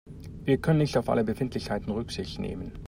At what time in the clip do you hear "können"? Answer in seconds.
0.57-0.79